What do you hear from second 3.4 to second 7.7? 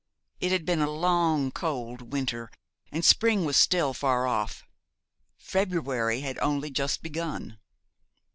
was still far off February had only just begun.